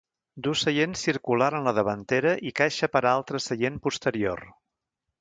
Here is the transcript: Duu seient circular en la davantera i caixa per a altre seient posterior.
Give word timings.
Duu 0.45 0.53
seient 0.61 0.95
circular 1.01 1.51
en 1.59 1.69
la 1.69 1.75
davantera 1.79 2.33
i 2.51 2.55
caixa 2.63 2.93
per 2.97 3.05
a 3.05 3.13
altre 3.21 3.45
seient 3.49 3.81
posterior. 3.89 4.47